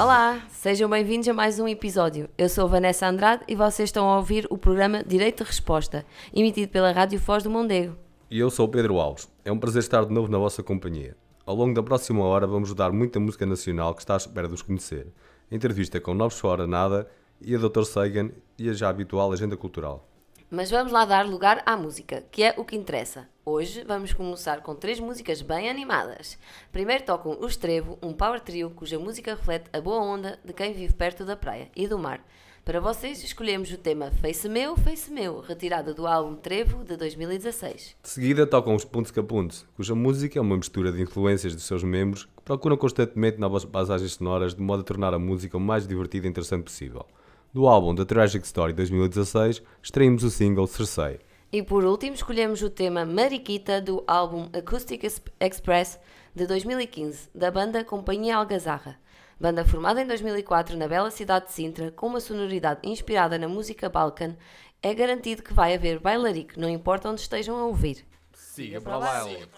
Olá, 0.00 0.40
sejam 0.48 0.88
bem-vindos 0.88 1.28
a 1.28 1.34
mais 1.34 1.60
um 1.60 1.68
episódio. 1.68 2.30
Eu 2.38 2.48
sou 2.48 2.66
Vanessa 2.66 3.06
Andrade 3.06 3.44
e 3.46 3.54
vocês 3.54 3.90
estão 3.90 4.08
a 4.08 4.16
ouvir 4.16 4.46
o 4.48 4.56
programa 4.56 5.04
Direito 5.04 5.44
de 5.44 5.50
Resposta, 5.50 6.06
emitido 6.32 6.72
pela 6.72 6.90
Rádio 6.90 7.20
Foz 7.20 7.42
do 7.42 7.50
Mondego. 7.50 7.94
E 8.30 8.38
eu 8.38 8.48
sou 8.48 8.64
o 8.64 8.70
Pedro 8.70 8.98
Alves. 8.98 9.28
É 9.44 9.52
um 9.52 9.58
prazer 9.58 9.82
estar 9.82 10.06
de 10.06 10.14
novo 10.14 10.32
na 10.32 10.38
vossa 10.38 10.62
companhia. 10.62 11.14
Ao 11.44 11.54
longo 11.54 11.74
da 11.74 11.82
próxima 11.82 12.24
hora 12.24 12.46
vamos 12.46 12.72
dar 12.72 12.92
muita 12.92 13.20
música 13.20 13.44
nacional 13.44 13.94
que 13.94 14.00
está 14.00 14.14
à 14.14 14.16
espera 14.16 14.48
de 14.48 14.54
os 14.54 14.62
conhecer. 14.62 15.06
Entrevista 15.52 16.00
com 16.00 16.14
Novos 16.14 16.38
Fora 16.38 16.66
Nada 16.66 17.06
e 17.38 17.54
a 17.54 17.58
Dr. 17.58 17.82
Sagan 17.82 18.30
e 18.58 18.70
a 18.70 18.72
já 18.72 18.88
habitual 18.88 19.30
agenda 19.30 19.54
cultural. 19.54 20.08
Mas 20.50 20.70
vamos 20.70 20.92
lá 20.92 21.04
dar 21.04 21.26
lugar 21.26 21.62
à 21.66 21.76
música, 21.76 22.24
que 22.30 22.42
é 22.42 22.54
o 22.56 22.64
que 22.64 22.74
interessa. 22.74 23.28
Hoje 23.52 23.82
vamos 23.84 24.12
começar 24.12 24.62
com 24.62 24.76
três 24.76 25.00
músicas 25.00 25.42
bem 25.42 25.68
animadas. 25.68 26.38
Primeiro 26.70 27.02
tocam 27.02 27.36
o 27.40 27.46
Estrevo, 27.48 27.98
um 28.00 28.12
power 28.12 28.38
trio 28.38 28.70
cuja 28.70 28.96
música 28.96 29.34
reflete 29.34 29.68
a 29.72 29.80
boa 29.80 30.00
onda 30.00 30.38
de 30.44 30.52
quem 30.52 30.72
vive 30.72 30.94
perto 30.94 31.24
da 31.24 31.34
praia 31.34 31.68
e 31.74 31.88
do 31.88 31.98
mar. 31.98 32.24
Para 32.64 32.78
vocês 32.78 33.24
escolhemos 33.24 33.72
o 33.72 33.76
tema 33.76 34.12
Face 34.12 34.48
Meu, 34.48 34.76
Face 34.76 35.10
Meu, 35.10 35.40
retirado 35.40 35.92
do 35.92 36.06
álbum 36.06 36.36
Trevo 36.36 36.84
de 36.84 36.96
2016. 36.96 37.96
De 38.00 38.08
seguida 38.08 38.46
tocam 38.46 38.72
os 38.72 38.84
Puntos 38.84 39.10
Capuntos, 39.10 39.66
cuja 39.74 39.96
música 39.96 40.38
é 40.38 40.42
uma 40.42 40.56
mistura 40.56 40.92
de 40.92 41.02
influências 41.02 41.52
dos 41.52 41.64
seus 41.64 41.82
membros 41.82 42.26
que 42.26 42.44
procuram 42.44 42.76
constantemente 42.76 43.40
novas 43.40 43.64
passagens 43.64 44.12
sonoras 44.12 44.54
de 44.54 44.62
modo 44.62 44.82
a 44.82 44.84
tornar 44.84 45.12
a 45.12 45.18
música 45.18 45.56
o 45.56 45.60
mais 45.60 45.88
divertida 45.88 46.28
e 46.28 46.30
interessante 46.30 46.62
possível. 46.62 47.04
Do 47.52 47.66
álbum 47.66 47.96
The 47.96 48.04
Tragic 48.04 48.46
Story 48.46 48.72
2016, 48.74 49.60
extraímos 49.82 50.22
o 50.22 50.30
single 50.30 50.68
Cersei. 50.68 51.18
E 51.52 51.64
por 51.64 51.84
último, 51.84 52.14
escolhemos 52.14 52.62
o 52.62 52.70
tema 52.70 53.04
Mariquita 53.04 53.80
do 53.80 54.04
álbum 54.06 54.48
Acoustic 54.52 55.02
Express 55.40 55.98
de 56.32 56.46
2015, 56.46 57.28
da 57.34 57.50
banda 57.50 57.84
Companhia 57.84 58.36
Algazarra. 58.36 58.96
Banda 59.38 59.64
formada 59.64 60.00
em 60.00 60.06
2004 60.06 60.76
na 60.76 60.86
bela 60.86 61.10
cidade 61.10 61.46
de 61.46 61.52
Sintra, 61.52 61.90
com 61.90 62.06
uma 62.06 62.20
sonoridade 62.20 62.88
inspirada 62.88 63.36
na 63.36 63.48
música 63.48 63.88
Balkan, 63.88 64.36
é 64.80 64.94
garantido 64.94 65.42
que 65.42 65.52
vai 65.52 65.74
haver 65.74 65.98
bailarico, 65.98 66.58
não 66.58 66.68
importa 66.68 67.10
onde 67.10 67.20
estejam 67.20 67.56
a 67.56 67.64
ouvir. 67.64 68.06
Siga 68.32 68.80
para 68.80 68.98
o 68.98 69.00
baile. 69.00 69.48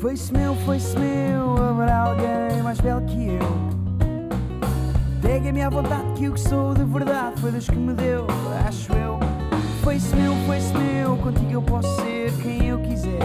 Foi-se 0.00 0.32
meu, 0.32 0.54
foi-se 0.64 0.98
meu, 0.98 1.56
haverá 1.62 2.04
alguém 2.04 2.62
mais 2.62 2.80
belo 2.80 3.04
que 3.04 3.28
eu. 3.28 3.85
Pega-me 5.22 5.62
à 5.62 5.70
vontade 5.70 6.12
que 6.16 6.28
o 6.28 6.32
que 6.32 6.40
sou 6.40 6.74
de 6.74 6.84
verdade 6.84 7.40
foi 7.40 7.50
Deus 7.50 7.66
que 7.66 7.76
me 7.76 7.94
deu, 7.94 8.26
acho 8.66 8.92
eu. 8.92 9.18
Foi-se 9.82 10.14
meu, 10.16 10.34
foi-se 10.46 10.72
meu, 10.74 11.16
contigo 11.16 11.52
eu 11.52 11.62
posso 11.62 11.88
ser 11.96 12.32
quem 12.42 12.68
eu 12.68 12.78
quiser. 12.80 13.20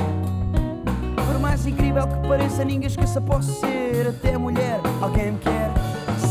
Por 1.27 1.39
mais 1.39 1.65
incrível 1.65 2.07
que 2.07 2.27
pareça, 2.27 2.63
ninguém 2.63 2.87
esqueça, 2.87 3.19
posso 3.19 3.51
ser 3.59 4.07
até 4.07 4.37
mulher. 4.37 4.79
Alguém 5.01 5.31
me 5.31 5.39
quer 5.39 5.71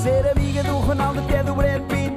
ser 0.02 0.26
amiga 0.30 0.62
do 0.62 0.78
Ronaldo, 0.78 1.20
até 1.20 1.42
do 1.42 1.54
Brad 1.54 1.82
Pitt. 1.82 2.16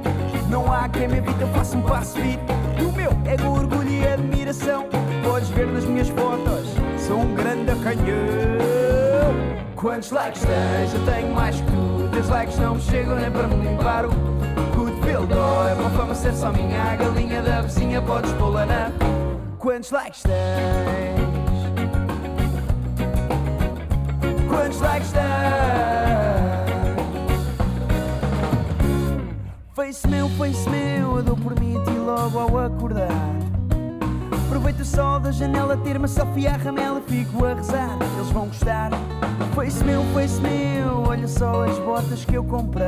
Não 0.50 0.72
há 0.72 0.88
quem 0.88 1.08
me 1.08 1.18
evite, 1.18 1.42
eu 1.42 1.48
faço 1.50 1.78
um 1.78 1.82
passo 1.82 2.14
fit. 2.20 2.40
E 2.80 2.84
o 2.84 2.92
meu 2.92 3.12
é 3.26 3.48
orgulho 3.48 3.90
e 3.90 4.08
admiração. 4.08 4.86
Podes 5.24 5.50
ver 5.50 5.68
nas 5.68 5.86
minhas 5.86 6.10
fotos, 6.10 6.70
sou 6.98 7.20
um 7.20 7.34
grande 7.34 7.76
canhão. 7.82 8.64
Quantos 9.76 10.12
likes 10.12 10.42
tens? 10.44 10.94
Eu 10.94 11.06
tenho 11.06 11.34
mais 11.34 11.60
que 11.60 11.73
Teus 12.24 12.30
likes 12.30 12.58
não 12.58 12.76
me 12.76 12.82
chegam 12.82 13.16
nem 13.18 13.30
para 13.30 13.48
me 13.48 13.68
limpar 13.68 14.06
o 14.06 14.10
cotovelo. 14.74 15.28
Oh, 15.30 15.68
é 15.68 15.76
bom 15.76 15.90
fama 15.90 16.16
ser 16.16 16.34
só 16.34 16.54
minha. 16.54 16.82
A 16.82 16.96
galinha 16.96 17.42
da 17.42 17.62
vizinha 17.62 18.02
podes 18.02 18.32
pô-la 18.34 18.66
na. 18.66 18.92
Quantos 19.60 19.92
likes 19.92 20.24
tens? 20.24 20.34
Quantos 24.48 24.80
likes 24.80 25.12
tens? 25.12 25.24
Face 29.76 30.08
meu, 30.08 30.30
face 30.30 30.70
meu, 30.70 31.18
eu 31.18 31.24
dou 31.24 31.36
por 31.36 31.60
mim 31.60 31.74
e 31.74 31.90
logo 31.90 32.40
ao 32.40 32.58
acordar. 32.58 33.43
Aproveito 34.64 34.86
sol 34.86 35.20
da 35.20 35.30
janela, 35.30 35.76
ter-me 35.76 36.08
selfie 36.08 36.48
à 36.48 36.56
ramela, 36.56 37.02
fico 37.06 37.44
a 37.44 37.54
rezar, 37.54 37.98
eles 38.16 38.30
vão 38.30 38.46
gostar. 38.48 38.92
Face 39.54 39.84
meu, 39.84 40.02
face 40.14 40.40
meu, 40.40 41.04
olha 41.06 41.28
só 41.28 41.66
as 41.66 41.78
botas 41.80 42.24
que 42.24 42.36
eu 42.36 42.46
comprei. 42.46 42.88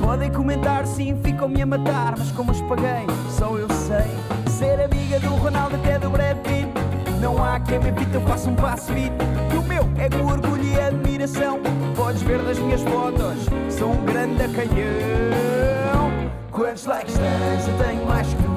Podem 0.00 0.32
comentar, 0.32 0.86
sim, 0.86 1.14
ficam-me 1.22 1.60
a 1.60 1.66
matar, 1.66 2.14
mas 2.16 2.32
como 2.32 2.52
as 2.52 2.60
paguei, 2.62 3.04
só 3.36 3.54
eu 3.58 3.68
sei. 3.68 4.50
Ser 4.50 4.80
amiga 4.80 5.20
do 5.20 5.28
Ronaldo 5.34 5.76
até 5.76 5.98
do 5.98 6.08
Brad 6.08 6.38
Pitt, 6.38 6.72
não 7.20 7.44
há 7.44 7.60
quem 7.60 7.78
me 7.78 7.88
evite, 7.88 8.14
eu 8.14 8.22
faço 8.22 8.48
um 8.48 8.54
passo 8.54 8.90
fit. 8.94 9.12
E 9.52 9.58
o 9.58 9.62
meu 9.62 9.86
é 9.98 10.08
com 10.08 10.24
orgulho 10.24 10.64
e 10.64 10.80
admiração, 10.80 11.60
podes 11.94 12.22
ver 12.22 12.42
nas 12.42 12.58
minhas 12.58 12.80
fotos, 12.80 13.44
sou 13.68 13.92
um 13.92 14.06
grande 14.06 14.48
canhão. 14.54 16.10
Quantos 16.50 16.86
likes 16.86 17.12
tens? 17.12 17.68
Eu 17.68 17.86
tenho 17.86 18.06
mais 18.06 18.32
que 18.32 18.51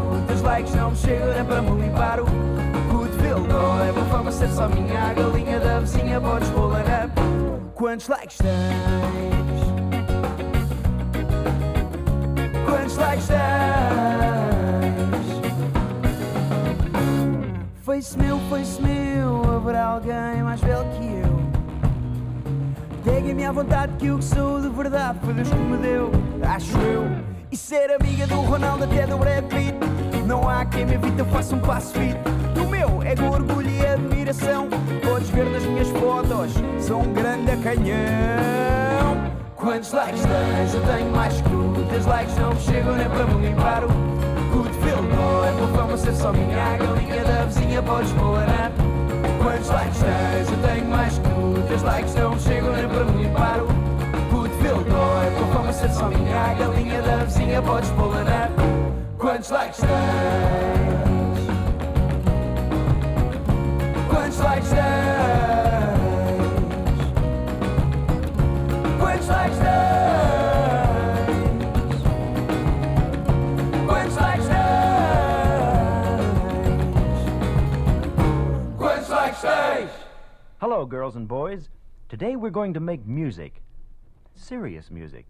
likes 0.45 0.75
não 0.75 0.91
me 0.91 0.97
chegam 0.97 1.45
para 1.45 1.61
me 1.61 1.81
limpar 1.81 2.19
o 2.19 2.25
cotovelo. 2.91 3.47
Oh, 3.49 3.83
é 3.83 3.91
bom 3.91 4.05
fama 4.05 4.31
ser 4.31 4.49
só 4.49 4.69
minha. 4.69 5.09
A 5.09 5.13
galinha 5.13 5.59
da 5.59 5.79
vizinha 5.79 6.21
podes 6.21 6.49
pô-la 6.49 6.83
na. 6.83 7.09
Quantos 7.73 8.07
likes 8.07 8.37
tens? 8.37 8.53
Quantos 12.65 12.95
likes 12.97 13.27
tens? 13.27 13.39
Face 17.83 18.17
meu, 18.17 18.39
face 18.49 18.81
meu, 18.81 19.55
haverá 19.55 19.85
alguém 19.85 20.43
mais 20.43 20.61
belo 20.61 20.85
que 20.91 21.05
eu. 21.05 21.43
Peguem-me 23.03 23.45
à 23.45 23.51
vontade 23.51 23.93
que 23.97 24.09
o 24.11 24.19
que 24.19 24.25
sou 24.25 24.61
de 24.61 24.69
verdade 24.69 25.19
foi 25.23 25.33
Deus 25.33 25.49
que 25.49 25.55
me 25.55 25.77
deu, 25.77 26.11
acho 26.43 26.77
eu. 26.77 27.03
E 27.51 27.57
ser 27.57 27.91
amiga 27.91 28.25
do 28.27 28.35
Ronaldo 28.41 28.83
até 28.85 29.05
do 29.05 29.17
Brad 29.17 29.43
Pitt 29.45 30.14
Não 30.25 30.49
há 30.49 30.65
quem 30.65 30.85
me 30.87 30.95
evite, 30.95 31.19
eu 31.19 31.25
faço 31.25 31.55
um 31.55 31.59
passo 31.59 31.93
fit 31.93 32.17
O 32.59 32.67
meu 32.67 33.03
é 33.03 33.15
com 33.15 33.29
orgulho 33.29 33.69
e 33.69 33.85
admiração. 33.85 34.67
Podes 35.03 35.29
ver 35.29 35.45
nas 35.45 35.63
minhas 35.63 35.87
fotos, 35.89 36.53
sou 36.79 37.01
um 37.01 37.13
grande 37.13 37.55
canhão 37.57 37.95
Quantos 39.55 39.91
likes 39.91 40.21
tens? 40.23 40.73
Eu 40.73 40.81
tenho 40.81 41.11
mais 41.11 41.33
que 41.41 41.43
tu. 41.49 41.85
Teus 41.89 42.05
likes? 42.07 42.35
Não 42.37 42.49
me 42.49 42.59
chegam 42.59 42.95
nem 42.95 43.07
para 43.07 43.25
me 43.25 43.47
limpar 43.47 43.83
o 43.83 43.87
cotovelo 44.51 45.07
Oh, 45.13 45.45
é 45.45 45.51
por 45.51 45.77
fama 45.77 45.97
ser 45.97 46.15
só 46.15 46.31
minha 46.31 46.77
galinha 46.77 47.23
da 47.23 47.45
vizinha 47.45 47.83
podes 47.83 48.11
na 48.13 48.71
Quantos 49.43 49.69
likes 49.69 49.99
tens? 49.99 50.51
Eu 50.51 50.69
tenho 50.69 50.89
mais 50.89 51.17
que 51.19 51.29
tu. 51.29 51.67
Teus 51.67 51.81
likes? 51.83 52.15
Não 52.15 52.31
me 52.31 52.39
chegam 52.39 52.73
nem 52.73 52.87
para 52.87 53.03
me 53.05 53.23
limpar 53.23 53.59
o 53.59 53.67
cotovelo 54.35 54.85
Oh, 54.89 55.23
é 55.23 55.29
por 55.37 55.53
fama 55.53 55.71
ser 55.71 55.91
só 55.91 56.07
minha 56.09 56.53
galinha 56.55 57.01
da 57.03 57.17
vizinha 57.25 57.61
podes 57.61 57.91
pô-la 57.91 58.54
na 59.35 59.41
Quantos 59.41 59.51
likes 59.51 59.77
tens? 59.79 59.89
Quantos 64.07 64.39
likes 64.39 64.69
tens? 64.69 65.99
Quantos 68.97 69.27
likes 69.27 69.57
tens? 69.57 70.05
Quantos 73.85 74.15
likes 74.15 74.47
tens? 74.47 75.25
Quantos 78.77 79.09
likes 79.09 79.41
tens? 79.41 79.91
Hello, 80.61 80.85
girls 80.85 81.17
and 81.17 81.27
boys. 81.27 81.67
Today 82.07 82.37
we're 82.37 82.51
going 82.51 82.73
to 82.73 82.79
make 82.79 83.05
music. 83.05 83.61
Serious 84.35 84.89
music. 84.89 85.25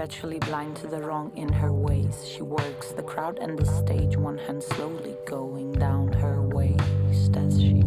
Perpetually 0.00 0.38
blind 0.38 0.74
to 0.74 0.86
the 0.86 0.98
wrong 0.98 1.30
in 1.36 1.52
her 1.52 1.74
ways. 1.74 2.26
She 2.26 2.40
works 2.40 2.92
the 2.92 3.02
crowd 3.02 3.38
and 3.38 3.58
the 3.58 3.66
stage, 3.66 4.16
one 4.16 4.38
hand 4.38 4.62
slowly 4.62 5.14
going 5.26 5.72
down 5.72 6.10
her 6.14 6.40
waist 6.40 7.36
as 7.36 7.60
she 7.60 7.84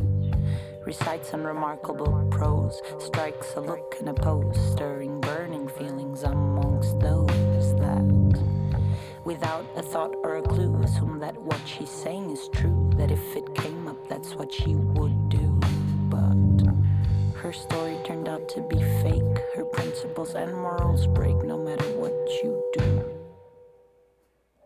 recites 0.86 1.34
unremarkable 1.34 2.28
prose, 2.30 2.80
strikes 3.00 3.56
a 3.56 3.62
look 3.62 3.96
and 4.00 4.10
a 4.10 4.14
pose, 4.14 4.56
stirring 4.74 5.20
burning 5.22 5.68
feelings 5.68 6.22
amongst 6.22 7.00
those 7.00 7.74
that, 7.80 8.06
without 9.26 9.66
a 9.76 9.82
thought 9.82 10.14
or 10.22 10.36
a 10.36 10.44
clue, 10.44 10.84
assume 10.84 11.18
that 11.18 11.36
what 11.42 11.62
she's 11.66 11.90
saying 11.90 12.30
is 12.30 12.48
true, 12.50 12.92
that 12.96 13.10
if 13.10 13.36
it 13.36 13.56
came 13.56 13.88
up, 13.88 14.08
that's 14.08 14.36
what 14.36 14.54
she 14.54 14.76
would 14.76 15.30
do. 15.30 15.60
But 16.12 16.74
her 17.42 17.52
story 17.52 17.98
turned 18.06 18.30
out 18.30 18.48
to 18.50 18.62
be 18.62 18.78
fake, 19.02 19.33
her 19.56 19.66
principles 19.66 20.34
and 20.34 20.52
morals 20.52 21.06
break 21.08 21.36
no 21.44 21.58
matter 21.58 21.86
what 22.00 22.14
you 22.42 22.72
do. 22.74 22.84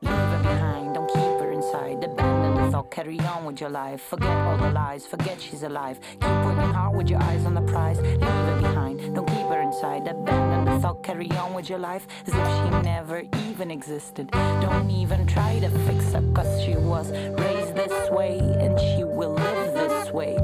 Leave 0.01 0.11
her 0.13 0.39
behind, 0.41 0.93
don't 0.93 1.07
keep 1.07 1.39
her 1.41 1.51
inside. 1.51 2.01
Abandon 2.03 2.63
the 2.63 2.71
thought, 2.71 2.89
carry 2.89 3.19
on 3.19 3.43
with 3.43 3.59
your 3.59 3.69
life. 3.69 4.01
Forget 4.01 4.37
all 4.47 4.57
the 4.57 4.71
lies, 4.71 5.05
forget 5.05 5.41
she's 5.41 5.63
alive. 5.63 5.99
Keep 6.21 6.45
working 6.45 6.73
hard 6.73 6.95
with 6.95 7.09
your 7.09 7.21
eyes 7.21 7.45
on 7.45 7.53
the 7.53 7.61
prize. 7.61 7.99
Leave 7.99 8.21
her 8.21 8.59
behind, 8.61 9.13
don't 9.13 9.27
keep 9.27 9.47
her 9.47 9.61
inside. 9.61 10.07
Abandon 10.07 10.73
the 10.73 10.79
thought, 10.79 11.03
carry 11.03 11.29
on 11.31 11.53
with 11.53 11.69
your 11.69 11.79
life 11.79 12.07
as 12.25 12.33
if 12.33 12.47
she 12.47 12.81
never 12.83 13.23
even 13.49 13.71
existed. 13.71 14.31
Don't 14.31 14.89
even 14.89 15.27
try 15.27 15.59
to 15.59 15.69
fix 15.69 16.13
her, 16.13 16.23
cause 16.33 16.63
she 16.63 16.75
was 16.75 17.11
raised 17.11 17.75
this 17.75 18.09
way 18.09 18.39
and 18.39 18.79
she 18.79 19.03
will 19.03 19.33
live 19.33 19.73
this 19.73 20.11
way 20.11 20.37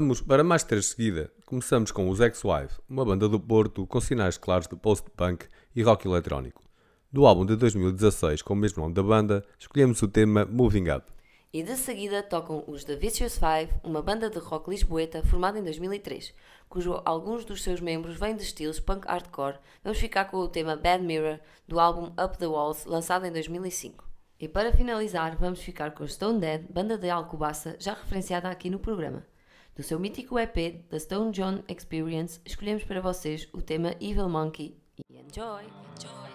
Vamos 0.00 0.22
para 0.22 0.42
mais 0.42 0.64
três 0.64 0.86
seguida. 0.86 1.30
Começamos 1.44 1.92
com 1.92 2.08
os 2.08 2.20
Ex-Wife, 2.20 2.80
uma 2.88 3.04
banda 3.04 3.28
do 3.28 3.38
Porto 3.38 3.86
com 3.86 4.00
sinais 4.00 4.38
claros 4.38 4.66
de 4.66 4.74
post-punk 4.74 5.46
e 5.76 5.82
rock 5.82 6.08
eletrónico. 6.08 6.62
Do 7.12 7.26
álbum 7.26 7.44
de 7.44 7.54
2016 7.54 8.40
com 8.40 8.54
o 8.54 8.56
mesmo 8.56 8.82
nome 8.82 8.94
da 8.94 9.02
banda, 9.02 9.44
escolhemos 9.58 10.00
o 10.00 10.08
tema 10.08 10.46
Moving 10.46 10.88
Up. 10.88 11.12
E 11.52 11.62
de 11.62 11.76
seguida 11.76 12.22
tocam 12.22 12.64
os 12.66 12.82
The 12.82 12.96
Vicious 12.96 13.36
Five, 13.36 13.74
uma 13.84 14.00
banda 14.00 14.30
de 14.30 14.38
rock 14.38 14.70
lisboeta 14.70 15.22
formada 15.22 15.58
em 15.58 15.64
2003, 15.64 16.32
cujo 16.66 17.02
alguns 17.04 17.44
dos 17.44 17.62
seus 17.62 17.82
membros 17.82 18.16
vêm 18.16 18.34
de 18.34 18.42
estilos 18.42 18.80
punk 18.80 19.06
hardcore. 19.06 19.58
Vamos 19.84 19.98
ficar 19.98 20.24
com 20.24 20.38
o 20.38 20.48
tema 20.48 20.76
Bad 20.76 21.04
Mirror 21.04 21.40
do 21.68 21.78
álbum 21.78 22.06
Up 22.18 22.38
the 22.38 22.46
Walls, 22.46 22.86
lançado 22.86 23.26
em 23.26 23.32
2005. 23.32 24.08
E 24.40 24.48
para 24.48 24.72
finalizar, 24.72 25.36
vamos 25.36 25.60
ficar 25.60 25.90
com 25.90 26.08
Stone 26.08 26.40
Dead, 26.40 26.62
banda 26.70 26.96
de 26.96 27.10
Alcobaça, 27.10 27.76
já 27.78 27.92
referenciada 27.92 28.48
aqui 28.48 28.70
no 28.70 28.78
programa. 28.78 29.28
Do 29.80 29.84
seu 29.84 29.98
mítico 29.98 30.38
EP, 30.38 30.84
The 30.90 30.98
Stone 30.98 31.32
John 31.32 31.62
Experience, 31.66 32.38
escolhemos 32.44 32.84
para 32.84 33.00
vocês 33.00 33.48
o 33.50 33.62
tema 33.62 33.94
Evil 33.98 34.28
Monkey. 34.28 34.76
E 35.08 35.16
enjoy! 35.16 35.64
enjoy. 35.96 36.30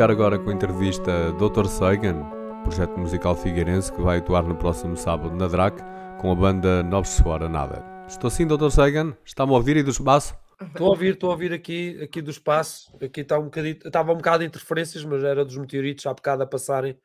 Ficar 0.00 0.12
agora 0.12 0.38
com 0.38 0.48
a 0.48 0.54
entrevista 0.54 1.30
Dr. 1.32 1.66
Sagan, 1.66 2.24
projeto 2.64 2.96
musical 2.96 3.36
figueirense 3.36 3.92
que 3.92 4.00
vai 4.00 4.16
atuar 4.16 4.44
no 4.44 4.56
próximo 4.56 4.96
sábado 4.96 5.36
na 5.36 5.46
DRAC 5.46 5.78
com 6.18 6.32
a 6.32 6.34
banda 6.34 6.82
Nobres 6.82 7.12
Suora 7.12 7.50
Nada. 7.50 7.84
Estou 8.08 8.30
sim, 8.30 8.46
Dr. 8.46 8.70
Sagan? 8.70 9.14
Está-me 9.26 9.52
a 9.52 9.56
ouvir 9.56 9.76
e 9.76 9.82
do 9.82 9.90
espaço? 9.90 10.34
Estou 10.58 10.86
a 10.86 10.90
ouvir, 10.92 11.12
estou 11.12 11.28
a 11.28 11.32
ouvir 11.34 11.52
aqui, 11.52 12.02
aqui 12.02 12.22
do 12.22 12.30
espaço. 12.30 12.96
Aqui 12.96 13.20
está 13.20 13.38
um 13.38 13.44
bocadinho, 13.44 13.76
estava 13.84 14.12
um 14.12 14.16
bocado 14.16 14.38
de 14.38 14.46
interferências, 14.46 15.04
mas 15.04 15.22
era 15.22 15.44
dos 15.44 15.58
meteoritos 15.58 16.06
há 16.06 16.14
bocado 16.14 16.44
a 16.44 16.46
passarem 16.46 16.98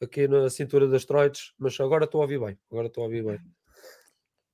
aqui 0.00 0.28
na 0.28 0.48
cintura 0.48 0.86
das 0.86 1.02
asteroides. 1.02 1.52
Mas 1.58 1.76
agora 1.80 2.04
estou 2.04 2.20
a 2.20 2.22
ouvir 2.26 2.38
bem. 2.38 2.56
Agora 2.70 2.86
estou 2.86 3.02
a 3.02 3.06
ouvir 3.06 3.24
bem. 3.24 3.40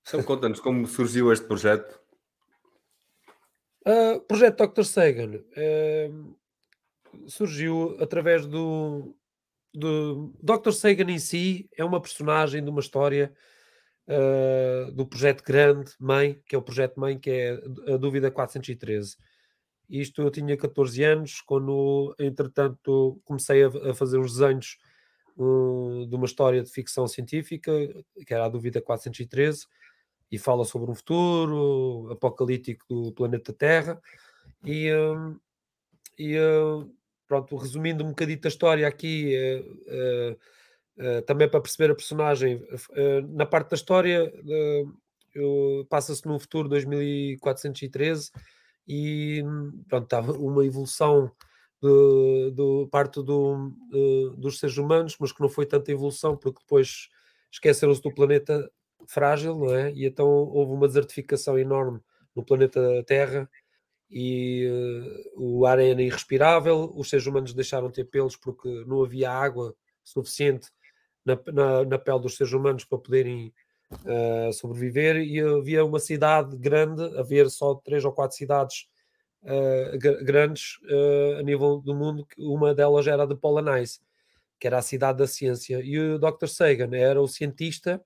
Então 0.09 0.23
conta-nos 0.23 0.61
como 0.61 0.87
surgiu 0.87 1.31
este 1.31 1.47
projeto. 1.47 2.01
Uh, 3.87 4.19
projeto 4.27 4.67
Dr. 4.67 4.85
Sagan 4.85 5.35
uh, 5.35 6.42
surgiu 7.27 7.97
através 8.01 8.47
do, 8.47 9.15
do 9.73 10.33
Dr. 10.43 10.73
Sagan 10.73 11.11
em 11.11 11.19
si 11.19 11.69
é 11.77 11.85
uma 11.85 12.01
personagem 12.01 12.63
de 12.63 12.71
uma 12.71 12.81
história 12.81 13.33
uh, 14.07 14.93
do 14.93 15.07
projeto 15.07 15.43
grande 15.45 15.93
Mãe, 15.99 16.41
que 16.47 16.55
é 16.55 16.59
o 16.59 16.63
projeto 16.63 16.99
Mãe, 16.99 17.19
que 17.19 17.31
é 17.31 17.53
a 17.93 17.97
Dúvida 17.97 18.31
413. 18.31 19.17
Isto 19.89 20.23
eu 20.23 20.31
tinha 20.31 20.57
14 20.57 21.03
anos, 21.05 21.41
quando 21.41 22.15
entretanto 22.19 23.21
comecei 23.25 23.65
a, 23.65 23.69
a 23.91 23.95
fazer 23.95 24.19
os 24.19 24.39
desenhos 24.39 24.79
uh, 25.37 26.07
de 26.07 26.15
uma 26.15 26.27
história 26.27 26.63
de 26.63 26.71
ficção 26.71 27.07
científica, 27.07 27.73
que 28.27 28.33
era 28.33 28.47
a 28.47 28.49
Dúvida 28.49 28.81
413, 28.81 29.67
e 30.31 30.39
fala 30.39 30.65
sobre 30.65 30.91
um 30.91 30.95
futuro 30.95 32.11
apocalíptico 32.11 32.87
do 32.89 33.13
planeta 33.13 33.53
Terra. 33.53 34.01
E, 34.65 34.91
uh, 34.93 35.39
e 36.19 36.39
pronto, 37.33 37.57
resumindo 37.57 38.05
um 38.05 38.11
bocadinho 38.11 38.41
a 38.45 38.49
história 38.49 38.87
aqui, 38.87 39.35
Uh, 40.99 41.23
também 41.23 41.49
para 41.49 41.61
perceber 41.61 41.91
a 41.91 41.95
personagem, 41.95 42.57
uh, 42.57 43.27
na 43.31 43.47
parte 43.47 43.71
da 43.71 43.77
história 43.77 44.31
uh, 45.35 45.85
passa-se 45.87 46.27
num 46.27 46.39
futuro 46.39 46.69
2413 46.69 48.31
e 48.87 49.43
pronto, 49.89 50.05
estava 50.05 50.33
uma 50.37 50.67
evolução 50.67 51.33
de, 51.83 52.51
de 52.51 52.89
parte 52.91 53.23
do, 53.23 53.73
dos 54.37 54.59
seres 54.59 54.77
humanos, 54.77 55.17
mas 55.19 55.33
que 55.33 55.41
não 55.41 55.49
foi 55.49 55.65
tanta 55.65 55.91
evolução 55.91 56.37
porque 56.37 56.61
depois 56.61 57.09
esqueceram-se 57.51 58.03
do 58.03 58.15
planeta 58.15 58.71
frágil, 59.09 59.57
não 59.57 59.75
é? 59.75 59.91
E 59.93 60.05
então 60.05 60.29
houve 60.29 60.73
uma 60.73 60.87
desertificação 60.87 61.59
enorme 61.59 62.01
no 62.37 62.45
planeta 62.45 63.03
Terra 63.07 63.49
e 64.13 64.69
o 65.35 65.65
ar 65.65 65.79
era 65.79 66.03
irrespirável, 66.03 66.93
os 66.95 67.09
seres 67.09 67.27
humanos 67.27 67.55
deixaram 67.55 67.89
de 67.89 67.95
ter 67.95 68.05
pelos 68.05 68.37
porque 68.37 68.69
não 68.87 69.03
havia 69.03 69.31
água 69.31 69.75
suficiente 70.05 70.69
na, 71.25 71.39
na, 71.51 71.85
na 71.85 71.99
pele 71.99 72.21
dos 72.21 72.37
seres 72.37 72.53
humanos 72.53 72.85
para 72.85 72.99
poderem 72.99 73.55
uh, 73.91 74.53
sobreviver 74.53 75.17
e 75.17 75.41
havia 75.41 75.83
uma 75.83 75.99
cidade 75.99 76.57
grande, 76.59 77.03
haver 77.19 77.49
só 77.49 77.75
três 77.77 78.05
ou 78.05 78.13
quatro 78.13 78.37
cidades 78.37 78.87
uh, 79.45 79.99
grandes 80.25 80.79
uh, 80.85 81.39
a 81.39 81.43
nível 81.43 81.79
do 81.79 81.95
mundo, 81.95 82.27
uma 82.37 82.75
delas 82.75 83.07
era 83.07 83.23
a 83.23 83.27
de 83.27 83.35
Polanais, 83.35 83.99
que 84.61 84.67
era 84.67 84.77
a 84.77 84.83
cidade 84.83 85.19
da 85.19 85.27
ciência, 85.27 85.81
e 85.83 85.99
o 85.99 86.19
Dr. 86.19 86.49
Sagan 86.49 86.95
era 86.95 87.21
o 87.21 87.27
cientista, 87.27 87.99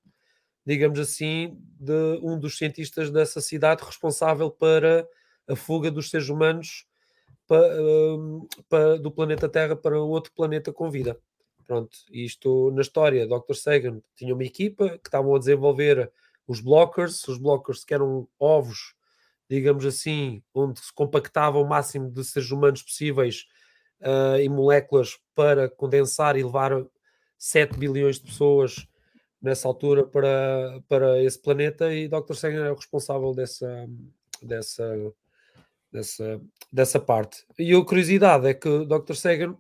digamos 0.65 1.01
assim, 1.01 1.59
de 1.81 2.21
um 2.23 2.39
dos 2.39 2.59
cientistas 2.59 3.11
dessa 3.11 3.41
cidade 3.41 3.85
responsável 3.85 4.51
para 4.51 5.07
a 5.49 5.57
fuga 5.57 5.91
dos 5.91 6.11
seres 6.11 6.29
humanos 6.29 6.87
para, 7.47 7.69
para, 8.69 8.99
do 8.99 9.11
planeta 9.11 9.49
Terra 9.49 9.77
para 9.77 10.01
outro 10.01 10.33
planeta 10.35 10.73
com 10.73 10.91
vida. 10.91 11.19
Pronto, 11.67 11.97
isto 12.11 12.71
na 12.73 12.81
história, 12.81 13.27
Dr. 13.27 13.55
Sagan 13.55 14.01
tinha 14.15 14.35
uma 14.35 14.45
equipa 14.45 14.91
que 14.99 15.09
estavam 15.09 15.35
a 15.35 15.39
desenvolver 15.39 16.11
os 16.47 16.61
blockers, 16.61 17.27
os 17.27 17.39
blockers 17.39 17.85
que 17.85 17.93
eram 17.93 18.29
ovos, 18.39 18.95
digamos 19.51 19.85
assim, 19.85 20.43
onde 20.55 20.79
se 20.81 20.93
compactava 20.93 21.59
o 21.59 21.69
máximo 21.69 22.11
de 22.11 22.25
seres 22.25 22.51
humanos 22.53 22.83
possíveis 22.83 23.47
uh, 24.01 24.51
moléculas 24.51 25.19
para 25.35 25.69
condensar 25.69 26.37
e 26.37 26.45
levar 26.45 26.87
7 27.37 27.77
bilhões 27.77 28.21
de 28.21 28.27
pessoas 28.27 28.87
nessa 29.41 29.69
altura 29.69 30.05
para, 30.05 30.83
para 30.89 31.23
esse 31.23 31.41
planeta 31.41 31.93
e 31.93 32.09
Dr. 32.09 32.35
Sagan 32.35 32.65
era 32.65 32.73
o 32.73 32.77
responsável 32.77 33.35
dessa, 33.35 33.89
dessa, 34.43 35.13
dessa, 35.93 36.41
dessa 36.73 37.01
parte. 37.01 37.45
E 37.59 37.75
a 37.75 37.85
curiosidade 37.85 38.47
é 38.47 38.55
que 38.55 38.69
o 38.69 38.85
Dr. 38.85 39.15
Sagan 39.15 39.57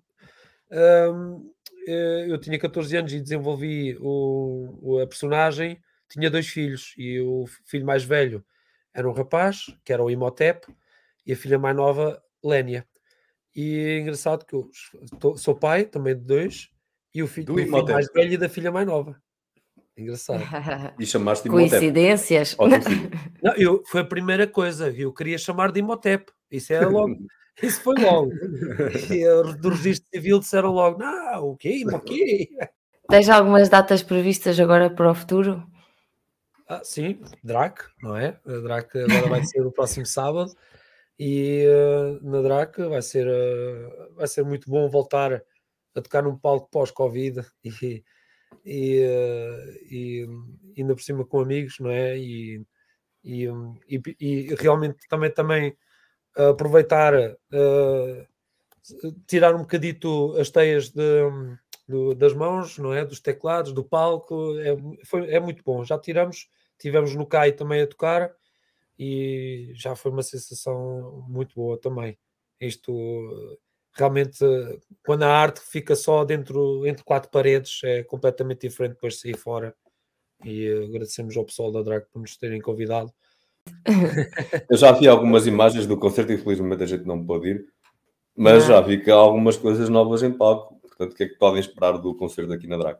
um, 0.70 1.52
eh, 1.86 2.26
eu 2.28 2.38
tinha 2.38 2.58
14 2.58 2.96
anos 2.96 3.12
e 3.12 3.20
desenvolvi 3.20 3.96
o, 4.00 4.98
a 5.02 5.06
personagem, 5.06 5.80
tinha 6.08 6.30
dois 6.30 6.48
filhos 6.48 6.94
e 6.96 7.20
o 7.20 7.44
filho 7.64 7.86
mais 7.86 8.04
velho 8.04 8.44
era 8.92 9.08
um 9.08 9.12
rapaz, 9.12 9.66
que 9.84 9.92
era 9.92 10.02
o 10.02 10.10
Imhotep, 10.10 10.66
e 11.24 11.32
a 11.32 11.36
filha 11.36 11.58
mais 11.58 11.76
nova, 11.76 12.22
Lénia. 12.42 12.86
E 13.54 13.78
é 13.78 13.98
engraçado 14.00 14.44
que 14.44 14.54
eu 14.54 14.70
sou 15.36 15.54
pai 15.54 15.84
também 15.84 16.14
de 16.16 16.24
dois, 16.24 16.70
e 17.14 17.22
o 17.22 17.26
filho, 17.26 17.54
o 17.54 17.58
filho 17.58 17.70
mais 17.70 18.10
velho 18.12 18.32
e 18.32 18.36
da 18.36 18.48
filha 18.48 18.72
mais 18.72 18.86
nova. 18.86 19.20
Engraçado. 19.96 20.42
E 20.98 21.06
chamaste 21.06 21.48
Imhotep. 21.48 21.70
Coincidências. 21.70 22.56
Não, 23.42 23.54
eu, 23.54 23.82
foi 23.86 24.02
a 24.02 24.04
primeira 24.04 24.46
coisa, 24.46 24.90
eu 24.90 25.12
queria 25.12 25.38
chamar 25.38 25.72
de 25.72 25.80
Imhotep. 25.80 26.30
Isso 26.50 26.72
é 26.72 26.84
logo. 26.84 27.16
Isso 27.62 27.80
foi 27.80 27.94
logo. 27.98 28.30
e 29.10 29.54
do 29.54 29.70
registro 29.70 30.06
civil 30.12 30.38
disseram 30.38 30.70
logo: 30.72 30.98
não, 30.98 31.48
o 31.48 31.56
quê? 31.56 31.84
O 31.90 31.98
quê? 32.00 32.50
Tens 33.08 33.30
algumas 33.30 33.70
datas 33.70 34.02
previstas 34.02 34.60
agora 34.60 34.90
para 34.90 35.10
o 35.10 35.14
futuro? 35.14 35.66
Ah, 36.68 36.82
sim, 36.84 37.18
DRAC, 37.42 37.84
não 38.02 38.14
é? 38.14 38.38
A 38.44 38.58
DRAC 38.58 38.94
agora 38.96 39.28
vai 39.28 39.44
ser 39.44 39.64
o 39.64 39.72
próximo 39.72 40.04
sábado 40.04 40.52
e 41.18 41.64
uh, 41.66 42.28
na 42.28 42.42
DRAC 42.42 42.78
vai 42.88 43.00
ser, 43.00 43.26
uh, 43.26 44.14
vai 44.16 44.26
ser 44.26 44.44
muito 44.44 44.68
bom 44.68 44.86
voltar 44.88 45.42
a 45.94 46.02
tocar 46.02 46.22
num 46.22 46.36
palco 46.36 46.68
pós-Covid 46.70 47.42
e, 47.64 48.04
e, 48.64 49.00
e 49.90 50.26
ainda 50.76 50.94
por 50.94 51.02
cima 51.02 51.24
com 51.24 51.40
amigos, 51.40 51.78
não 51.78 51.90
é? 51.90 52.18
E, 52.18 52.64
e, 53.24 53.44
e, 53.88 54.02
e 54.20 54.54
realmente 54.54 55.06
também, 55.08 55.30
também 55.30 55.76
aproveitar, 56.36 57.14
uh, 57.14 58.26
tirar 59.26 59.54
um 59.54 59.60
bocadito 59.60 60.36
as 60.38 60.50
teias 60.50 60.90
de, 60.90 61.22
das 62.16 62.34
mãos, 62.34 62.78
não 62.78 62.92
é? 62.92 63.04
Dos 63.04 63.20
teclados, 63.20 63.72
do 63.72 63.84
palco, 63.84 64.58
é, 64.58 64.76
foi, 65.04 65.30
é 65.30 65.40
muito 65.40 65.62
bom. 65.64 65.84
Já 65.84 65.98
tiramos, 65.98 66.48
tivemos 66.78 67.14
no 67.14 67.26
CAI 67.26 67.52
também 67.52 67.82
a 67.82 67.86
tocar 67.86 68.32
e 68.98 69.72
já 69.74 69.94
foi 69.94 70.10
uma 70.10 70.22
sensação 70.22 71.24
muito 71.28 71.54
boa 71.54 71.78
também. 71.78 72.18
Isto 72.60 73.58
realmente, 73.96 74.38
quando 75.04 75.24
a 75.24 75.28
arte 75.28 75.60
fica 75.60 75.96
só 75.96 76.24
dentro 76.24 76.86
entre 76.86 77.04
quatro 77.04 77.30
paredes, 77.30 77.80
é 77.84 78.02
completamente 78.04 78.68
diferente 78.68 78.94
depois 78.94 79.14
de 79.14 79.20
sair 79.20 79.36
fora. 79.36 79.74
E 80.44 80.68
agradecemos 80.88 81.36
ao 81.36 81.44
pessoal 81.44 81.72
da 81.72 81.82
Drag 81.82 82.04
por 82.12 82.20
nos 82.20 82.36
terem 82.36 82.60
convidado 82.60 83.12
Eu 84.70 84.76
já 84.76 84.92
vi 84.92 85.08
algumas 85.08 85.46
imagens 85.46 85.86
do 85.86 85.96
concerto, 85.96 86.32
infelizmente 86.32 86.82
a 86.82 86.86
gente 86.86 87.04
não 87.04 87.24
pôde 87.24 87.50
ir, 87.50 87.66
mas 88.36 88.66
já 88.66 88.80
vi 88.80 89.02
que 89.02 89.10
há 89.10 89.14
algumas 89.14 89.56
coisas 89.56 89.88
novas 89.88 90.22
em 90.22 90.32
palco. 90.32 90.76
Portanto, 90.80 91.12
o 91.12 91.14
que 91.14 91.24
é 91.24 91.28
que 91.28 91.36
podem 91.36 91.60
esperar 91.60 91.92
do 91.98 92.14
concerto 92.14 92.52
aqui 92.52 92.66
na 92.66 92.76
Drag? 92.76 92.98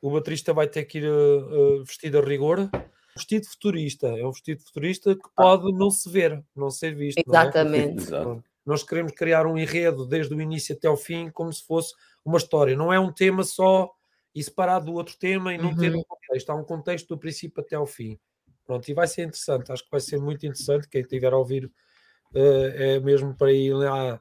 O 0.00 0.10
baterista 0.10 0.52
vai 0.52 0.66
ter 0.66 0.84
que 0.84 0.98
ir 0.98 1.08
uh, 1.08 1.84
vestido 1.84 2.18
a 2.18 2.22
rigor. 2.22 2.68
Vestido 3.14 3.46
futurista, 3.46 4.06
é 4.06 4.26
um 4.26 4.32
vestido 4.32 4.62
futurista 4.62 5.14
que 5.14 5.28
pode 5.36 5.70
não 5.72 5.90
se 5.90 6.08
ver, 6.08 6.42
não 6.56 6.70
ser 6.70 6.94
visto. 6.94 7.22
Exatamente. 7.26 8.10
Não 8.10 8.32
é? 8.32 8.51
Nós 8.64 8.82
queremos 8.82 9.12
criar 9.12 9.46
um 9.46 9.58
enredo 9.58 10.06
desde 10.06 10.34
o 10.34 10.40
início 10.40 10.74
até 10.74 10.88
o 10.88 10.96
fim, 10.96 11.30
como 11.30 11.52
se 11.52 11.64
fosse 11.66 11.92
uma 12.24 12.38
história. 12.38 12.76
Não 12.76 12.92
é 12.92 12.98
um 12.98 13.12
tema 13.12 13.42
só 13.42 13.90
e 14.34 14.42
separado 14.42 14.86
do 14.86 14.94
outro 14.94 15.16
tema 15.18 15.52
e 15.52 15.58
não 15.58 15.70
uhum. 15.70 15.76
ter 15.76 15.94
um 15.94 16.02
contexto. 16.02 16.50
Há 16.50 16.54
um 16.54 16.64
contexto 16.64 17.08
do 17.08 17.18
princípio 17.18 17.62
até 17.62 17.76
ao 17.76 17.86
fim. 17.86 18.18
Pronto, 18.64 18.88
e 18.88 18.94
vai 18.94 19.08
ser 19.08 19.22
interessante, 19.22 19.72
acho 19.72 19.84
que 19.84 19.90
vai 19.90 20.00
ser 20.00 20.20
muito 20.20 20.46
interessante. 20.46 20.88
Quem 20.88 21.02
estiver 21.02 21.32
a 21.32 21.36
ouvir 21.36 21.66
uh, 21.66 22.72
é 22.74 23.00
mesmo 23.00 23.34
para 23.34 23.52
ir 23.52 23.74
lá 23.74 24.20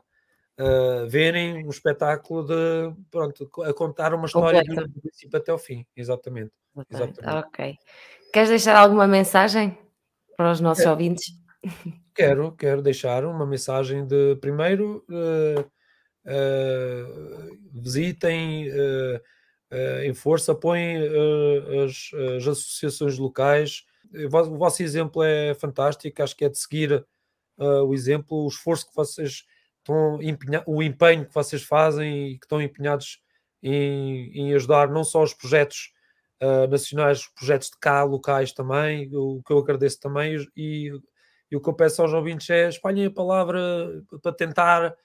uh, 0.59 1.07
verem 1.07 1.65
um 1.65 1.69
espetáculo 1.69 2.43
de 2.43 2.93
pronto, 3.09 3.49
a 3.63 3.73
contar 3.73 4.13
uma 4.13 4.25
história 4.25 4.63
do 4.63 5.01
princípio 5.01 5.37
até 5.37 5.53
o 5.53 5.57
fim, 5.57 5.85
exatamente. 5.95 6.51
exatamente. 6.89 7.45
Ok. 7.45 7.77
Queres 8.33 8.49
deixar 8.49 8.75
alguma 8.75 9.07
mensagem 9.07 9.77
para 10.35 10.51
os 10.51 10.59
nossos 10.59 10.83
quero, 10.83 10.91
ouvintes? 10.91 11.40
Quero, 12.13 12.51
quero 12.53 12.81
deixar 12.81 13.23
uma 13.25 13.45
mensagem 13.45 14.05
de 14.05 14.35
primeiro 14.37 15.05
uh, 15.09 15.69
visitem 17.73 18.69
em 20.03 20.13
força, 20.13 20.51
apoiem 20.51 20.97
as, 21.85 22.11
as 22.37 22.47
associações 22.47 23.17
locais. 23.17 23.83
O 24.13 24.57
vosso 24.57 24.83
exemplo 24.83 25.23
é 25.23 25.53
fantástico, 25.55 26.21
acho 26.21 26.35
que 26.35 26.43
é 26.43 26.49
de 26.49 26.57
seguir 26.57 27.05
uh, 27.57 27.83
o 27.85 27.93
exemplo, 27.93 28.43
o 28.43 28.47
esforço 28.49 28.89
que 28.89 28.95
vocês 28.95 29.45
estão 29.77 30.21
empenha- 30.21 30.63
o 30.67 30.83
empenho 30.83 31.25
que 31.25 31.33
vocês 31.33 31.63
fazem 31.63 32.31
e 32.31 32.37
que 32.37 32.45
estão 32.45 32.61
empenhados 32.61 33.21
em, 33.63 34.31
em 34.33 34.53
ajudar 34.53 34.89
não 34.89 35.03
só 35.05 35.23
os 35.23 35.33
projetos 35.33 35.93
uh, 36.43 36.67
nacionais, 36.69 37.19
os 37.21 37.27
projetos 37.29 37.69
de 37.69 37.77
cá, 37.79 38.03
locais 38.03 38.51
também, 38.51 39.09
o 39.15 39.41
que 39.41 39.53
eu 39.53 39.59
agradeço 39.59 39.99
também, 40.01 40.35
e, 40.57 40.91
e 41.51 41.55
o 41.55 41.61
que 41.61 41.69
eu 41.69 41.73
peço 41.73 42.01
aos 42.01 42.13
ouvintes 42.13 42.49
é 42.49 42.69
espalhem 42.69 43.05
a 43.05 43.11
palavra 43.11 43.59
para 44.21 44.31
tentar 44.31 44.95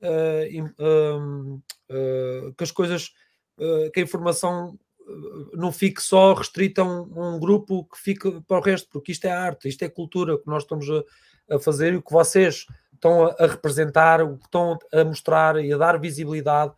uh, 0.00 1.60
uh, 1.90 2.54
que 2.56 2.64
as 2.64 2.70
coisas, 2.70 3.10
que 3.92 3.98
a 4.00 4.02
informação 4.02 4.78
não 5.54 5.72
fique 5.72 6.02
só 6.02 6.34
restrita 6.34 6.82
a 6.82 6.84
um, 6.84 7.34
um 7.34 7.40
grupo 7.40 7.84
que 7.84 7.98
fique 7.98 8.40
para 8.42 8.58
o 8.58 8.62
resto, 8.62 8.88
porque 8.90 9.12
isto 9.12 9.24
é 9.24 9.30
arte, 9.30 9.68
isto 9.68 9.82
é 9.82 9.88
cultura 9.88 10.38
que 10.38 10.46
nós 10.46 10.62
estamos 10.62 10.88
a, 10.90 11.56
a 11.56 11.58
fazer 11.58 11.92
e 11.92 11.96
o 11.96 12.02
que 12.02 12.12
vocês 12.12 12.66
estão 12.92 13.24
a, 13.24 13.34
a 13.38 13.46
representar, 13.46 14.20
o 14.22 14.36
que 14.36 14.44
estão 14.44 14.78
a 14.92 15.04
mostrar 15.04 15.62
e 15.62 15.72
a 15.72 15.78
dar 15.78 15.98
visibilidade. 15.98 16.72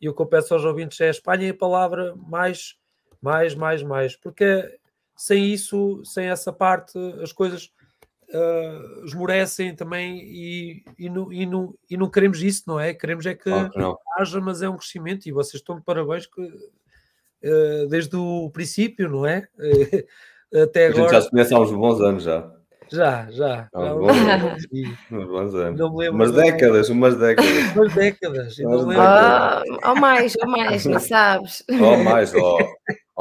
E 0.00 0.08
o 0.08 0.14
que 0.14 0.20
eu 0.20 0.26
peço 0.26 0.52
aos 0.52 0.64
ouvintes 0.64 1.00
é 1.00 1.08
espalhem 1.08 1.50
a 1.50 1.54
palavra 1.54 2.14
mais, 2.16 2.76
mais, 3.20 3.54
mais, 3.54 3.82
mais, 3.82 4.16
porque 4.16 4.78
sem 5.16 5.52
isso, 5.52 6.04
sem 6.04 6.26
essa 6.26 6.52
parte, 6.52 6.98
as 7.22 7.32
coisas 7.32 7.70
uh, 8.34 9.04
esmorecem 9.04 9.74
também 9.74 10.18
e, 10.22 10.84
e, 10.98 11.08
não, 11.08 11.32
e, 11.32 11.46
não, 11.46 11.74
e 11.90 11.96
não 11.96 12.10
queremos 12.10 12.42
isso, 12.42 12.64
não 12.66 12.78
é? 12.80 12.94
Queremos 12.94 13.26
é 13.26 13.34
que 13.34 13.44
Claro 13.44 13.70
que 13.70 13.80
haja, 14.22 14.40
mas 14.40 14.62
é 14.62 14.68
um 14.68 14.76
crescimento 14.76 15.26
e 15.26 15.32
vocês 15.32 15.60
estão 15.60 15.76
de 15.76 15.82
parabéns 15.82 16.26
que, 16.26 16.40
uh, 16.40 17.88
desde 17.88 18.16
o 18.16 18.50
princípio, 18.50 19.08
não 19.08 19.26
é? 19.26 19.48
Até 20.62 20.86
A 20.86 20.90
gente 20.90 20.96
já 20.96 21.02
agora, 21.04 21.22
se 21.22 21.30
conhece 21.30 21.54
há 21.54 21.58
uns 21.58 21.72
bons 21.72 22.00
anos 22.00 22.22
já. 22.22 22.50
já, 22.90 23.28
já. 23.30 23.68
Há 23.72 23.94
uns 23.94 23.98
bons 23.98 24.16
anos. 24.16 24.66
Uns 25.10 25.26
bons 25.26 25.54
anos. 25.54 25.80
Não 25.80 25.90
me 25.90 25.98
lembro 25.98 26.14
Umas 26.14 26.32
décadas, 26.32 26.88
umas 26.88 27.16
décadas. 27.16 27.74
umas 27.74 27.94
décadas. 27.94 28.58
não 28.58 28.90
Ah, 28.92 29.62
ou 29.86 29.96
mais, 29.96 30.34
ou 30.40 30.48
mais, 30.48 30.86
não 30.86 31.00
sabes? 31.00 31.64
Ou 31.68 31.96
mais, 31.98 32.32
Oh, 32.34 32.58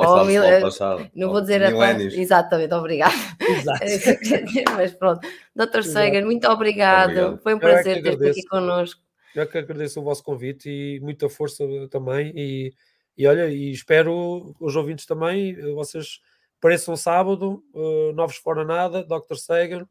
sabes 0.03 0.27
mil- 0.27 0.61
passado. 0.61 1.09
Não 1.15 1.27
Ou 1.27 1.33
vou 1.33 1.41
dizer 1.41 1.63
a. 1.63 2.01
Exatamente, 2.01 2.73
obrigado. 2.73 3.13
Exato. 3.39 3.79
Mas 4.75 4.93
pronto, 4.93 5.27
Dr. 5.55 5.83
Sagan, 5.83 6.25
muito 6.25 6.47
obrigado. 6.47 7.11
Obrigado. 7.11 7.41
Foi 7.41 7.53
um 7.53 7.59
Eu 7.59 7.67
é 7.67 7.71
prazer 7.73 8.03
ter-te 8.03 8.29
aqui 8.29 8.45
connosco. 8.47 9.01
Eu 9.35 9.47
que 9.47 9.57
agradeço 9.57 9.99
o 9.99 10.03
vosso 10.03 10.23
convite 10.23 10.69
e 10.69 10.99
muita 11.01 11.27
força 11.27 11.65
também. 11.89 12.31
E, 12.35 12.73
e 13.17 13.27
olha, 13.27 13.49
e 13.49 13.71
espero 13.71 14.55
os 14.59 14.75
ouvintes 14.75 15.05
também, 15.05 15.51
eh, 15.51 15.73
vocês 15.73 16.19
apareçam 16.57 16.95
sábado, 16.95 17.61
eh, 17.75 18.13
Novos 18.13 18.37
Fora 18.37 18.63
Nada, 18.63 19.03
Dr. 19.03 19.35
Sagan, 19.35 19.87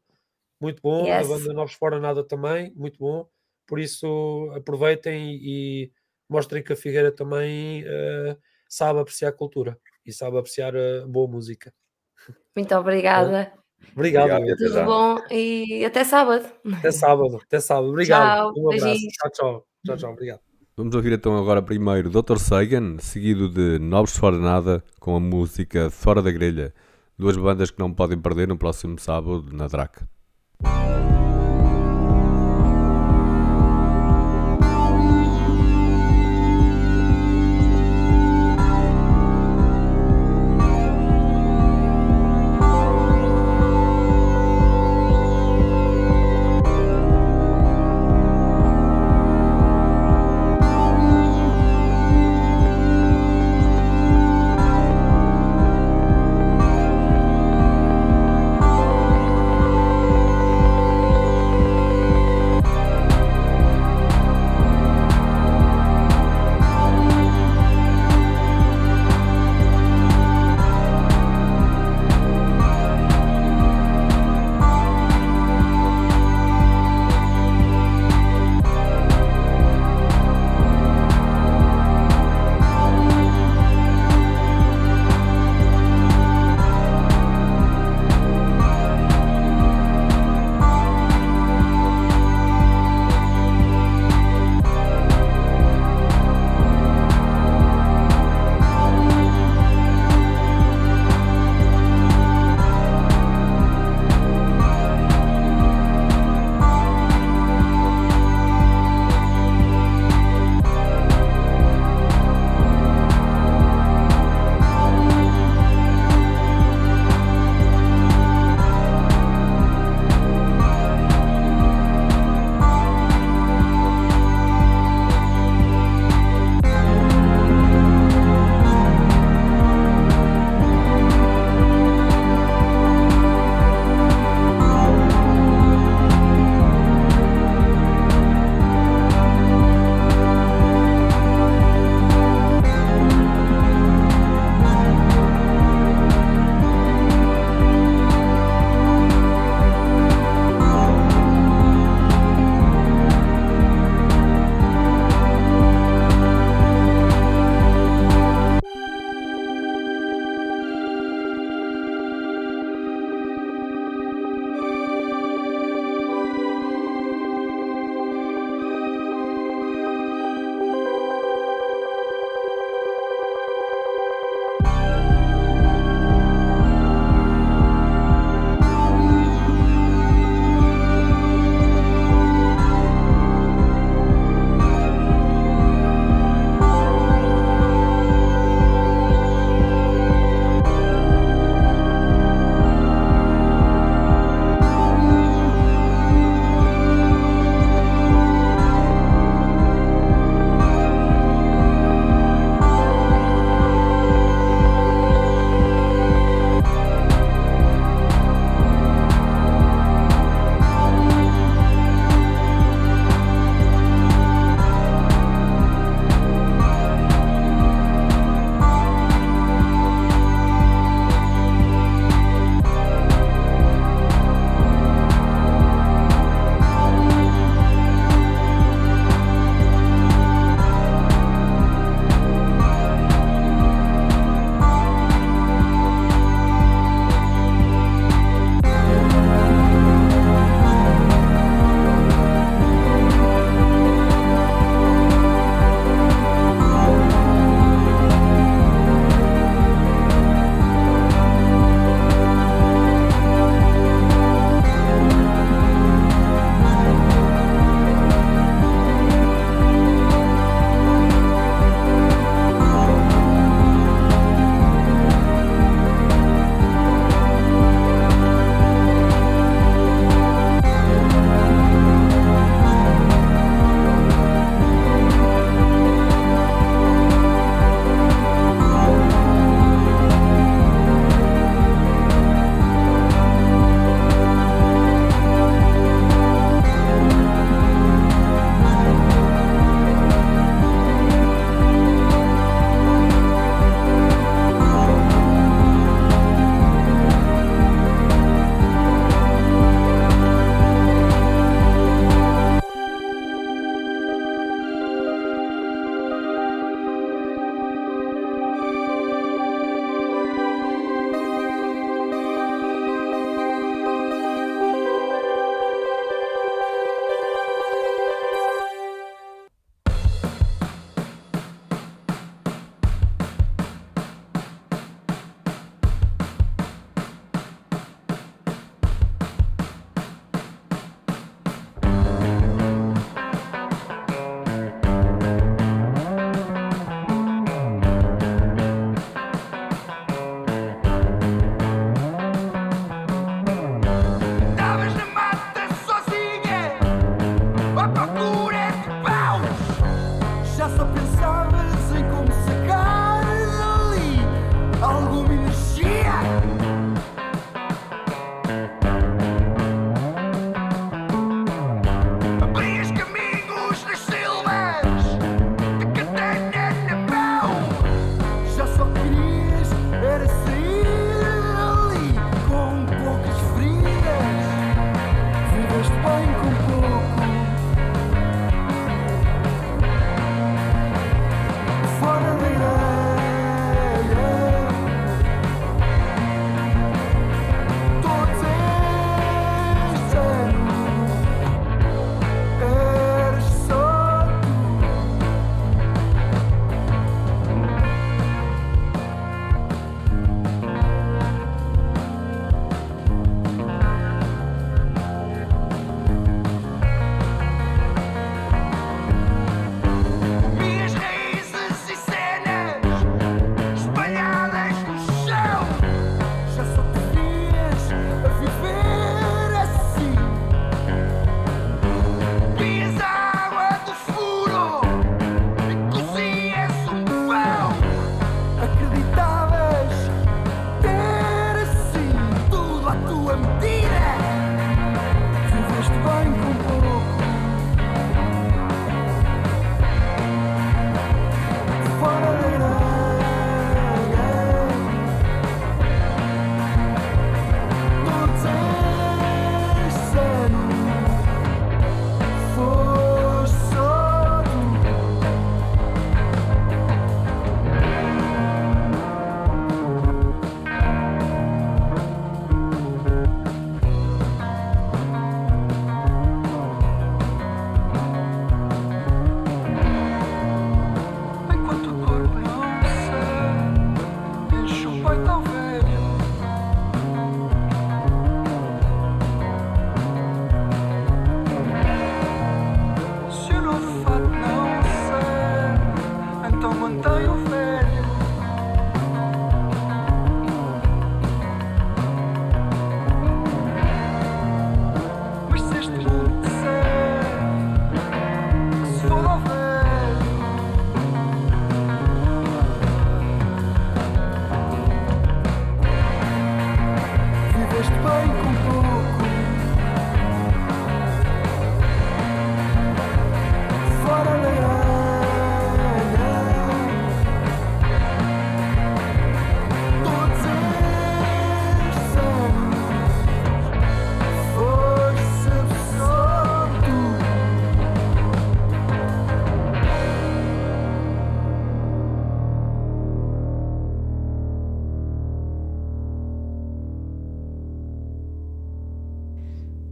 muito 0.59 0.81
bom. 0.81 1.05
Yes. 1.05 1.25
A 1.25 1.29
banda 1.29 1.53
Novos 1.53 1.73
Fora 1.73 1.99
Nada 1.99 2.23
também, 2.23 2.73
muito 2.75 2.97
bom. 2.97 3.27
Por 3.67 3.79
isso, 3.79 4.51
aproveitem 4.55 5.35
e, 5.35 5.83
e 5.85 5.91
mostrem 6.27 6.63
que 6.63 6.73
a 6.73 6.75
Figueira 6.75 7.11
também 7.11 7.83
eh, 7.85 8.37
sabe 8.67 8.99
apreciar 8.99 9.29
a 9.29 9.31
cultura 9.33 9.77
e 10.05 10.13
sabe 10.13 10.37
apreciar 10.37 10.75
a 10.75 11.07
boa 11.07 11.27
música. 11.27 11.73
Muito 12.55 12.75
obrigada. 12.75 13.53
Obrigado. 13.95 14.31
Obrigado, 14.31 14.57
Tudo 14.57 14.73
já. 14.73 14.85
bom 14.85 15.17
e 15.29 15.85
até 15.85 16.03
sábado. 16.03 16.45
Até 16.79 16.91
sábado. 16.91 17.39
Até 17.43 17.59
sábado. 17.59 17.89
Obrigado. 17.89 18.53
Tchau, 18.53 18.63
um 18.63 18.69
abraço. 18.69 18.85
beijinhos. 18.85 19.13
Tchau, 19.13 19.31
tchau. 19.31 19.65
Tchau, 19.85 19.97
tchau. 19.97 20.11
Obrigado. 20.13 20.39
Vamos 20.77 20.93
ouvir 20.93 21.13
então 21.13 21.37
agora 21.37 21.61
primeiro 21.61 22.09
Dr. 22.09 22.37
Sagan, 22.37 22.97
seguido 22.99 23.47
de 23.47 23.79
Novos 23.79 24.17
Fora 24.17 24.37
Nada, 24.37 24.83
com 24.99 25.15
a 25.15 25.19
música 25.19 25.89
Fora 25.89 26.21
da 26.21 26.31
Grelha. 26.31 26.73
Duas 27.17 27.37
bandas 27.37 27.71
que 27.71 27.79
não 27.79 27.93
podem 27.93 28.19
perder 28.19 28.47
no 28.47 28.57
próximo 28.57 28.99
sábado 28.99 29.45
na 29.53 29.67
DRAC. 29.67 30.03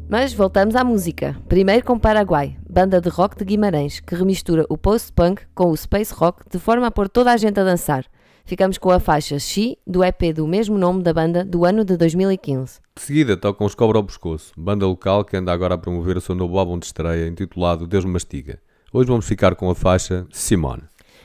Mas 0.09 0.33
voltamos 0.33 0.75
à 0.75 0.83
música. 0.83 1.35
Primeiro 1.47 1.85
com 1.85 1.97
Paraguai, 1.97 2.57
banda 2.69 3.01
de 3.01 3.09
rock 3.09 3.37
de 3.37 3.45
Guimarães, 3.45 3.99
que 3.99 4.15
remistura 4.15 4.65
o 4.69 4.77
post-punk 4.77 5.43
com 5.55 5.71
o 5.71 5.77
space 5.77 6.13
rock 6.13 6.43
de 6.49 6.59
forma 6.59 6.87
a 6.87 6.91
pôr 6.91 7.09
toda 7.09 7.31
a 7.31 7.37
gente 7.37 7.59
a 7.59 7.63
dançar. 7.63 8.05
Ficamos 8.45 8.77
com 8.77 8.91
a 8.91 8.99
faixa 8.99 9.39
She, 9.39 9.77
do 9.87 10.03
EP 10.03 10.33
do 10.35 10.45
mesmo 10.45 10.77
nome 10.77 11.01
da 11.01 11.13
banda, 11.13 11.45
do 11.45 11.65
ano 11.65 11.85
de 11.85 11.95
2015. 11.95 12.79
De 12.95 13.01
seguida 13.01 13.37
tocam 13.37 13.65
os 13.65 13.73
Cobra 13.73 13.97
ao 13.97 14.03
Pescoço, 14.03 14.51
banda 14.57 14.85
local 14.85 15.23
que 15.23 15.37
anda 15.37 15.51
agora 15.51 15.75
a 15.75 15.77
promover 15.77 16.17
o 16.17 16.21
seu 16.21 16.35
novo 16.35 16.59
álbum 16.59 16.77
de 16.77 16.85
estreia 16.85 17.27
intitulado 17.27 17.87
Deus 17.87 18.03
me 18.03 18.11
Mastiga. 18.11 18.59
Hoje 18.91 19.07
vamos 19.07 19.25
ficar 19.25 19.55
com 19.55 19.69
a 19.69 19.75
faixa 19.75 20.27
Simone. 20.31 20.83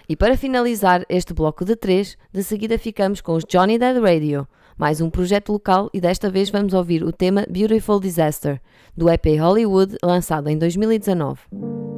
E 0.08 0.16
para 0.16 0.38
finalizar 0.38 1.04
este 1.08 1.34
bloco 1.34 1.66
de 1.66 1.76
três, 1.76 2.16
de 2.32 2.42
seguida 2.42 2.78
ficamos 2.78 3.20
com 3.20 3.34
os 3.34 3.44
Johnny 3.44 3.78
Dead 3.78 4.00
Radio, 4.00 4.48
mais 4.78 5.00
um 5.00 5.10
projeto 5.10 5.52
local 5.52 5.90
e 5.92 6.00
desta 6.00 6.30
vez 6.30 6.48
vamos 6.48 6.72
ouvir 6.72 7.02
o 7.02 7.12
tema 7.12 7.44
Beautiful 7.50 7.98
Disaster, 7.98 8.60
do 8.96 9.10
EP 9.10 9.26
Hollywood, 9.38 9.96
lançado 10.02 10.48
em 10.48 10.56
2019. 10.56 11.97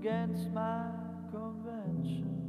Against 0.00 0.48
my 0.52 0.84
convention. 1.32 2.47